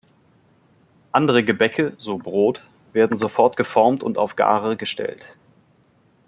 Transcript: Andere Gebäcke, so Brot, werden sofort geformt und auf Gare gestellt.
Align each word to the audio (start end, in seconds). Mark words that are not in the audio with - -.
Andere 1.11 1.43
Gebäcke, 1.43 1.93
so 1.99 2.17
Brot, 2.17 2.63
werden 2.91 3.17
sofort 3.17 3.55
geformt 3.55 4.01
und 4.01 4.17
auf 4.17 4.35
Gare 4.35 4.75
gestellt. 4.75 5.27